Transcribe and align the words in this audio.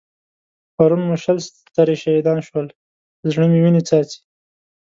پرون 0.75 1.01
مو 1.07 1.15
شل 1.23 1.37
سترې 1.47 1.95
شهيدان 2.03 2.39
شول؛ 2.47 2.67
تر 3.19 3.25
زړه 3.33 3.45
مې 3.51 3.59
وينې 3.63 3.81
څاڅي. 3.87 4.17